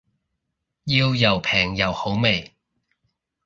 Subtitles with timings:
[0.85, 2.55] 要又平又好味